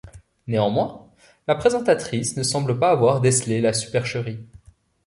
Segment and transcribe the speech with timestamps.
[0.47, 1.11] Néanmoins,
[1.47, 4.39] la présentatrice ne semble pas avoir décelé la supercherie.